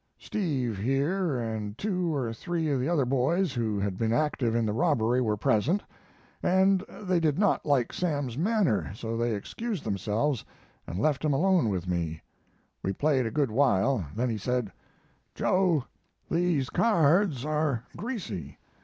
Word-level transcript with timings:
"Steve 0.17 0.79
here, 0.79 1.37
and 1.39 1.77
two 1.77 2.11
or 2.11 2.33
three 2.33 2.71
of 2.71 2.79
the 2.79 2.89
other 2.89 3.05
boys 3.05 3.53
who 3.53 3.79
had 3.79 3.99
been 3.99 4.11
active 4.11 4.55
in 4.55 4.65
the 4.65 4.73
robbery, 4.73 5.21
were 5.21 5.37
present, 5.37 5.83
and 6.41 6.83
they 7.03 7.19
did 7.19 7.37
not 7.37 7.67
like 7.67 7.93
Sam's 7.93 8.35
manner, 8.35 8.91
so 8.95 9.15
they 9.15 9.35
excused 9.35 9.83
themselves 9.83 10.43
and 10.87 10.97
left 10.97 11.23
him 11.23 11.33
alone 11.33 11.69
with 11.69 11.87
me. 11.87 12.19
We 12.81 12.93
played 12.93 13.27
a 13.27 13.29
good 13.31 13.51
while; 13.51 14.03
then 14.15 14.31
he 14.31 14.39
said: 14.39 14.71
"'Joe, 15.35 15.83
these 16.31 16.71
cards 16.71 17.45
are 17.45 17.83
greasy. 17.95 18.57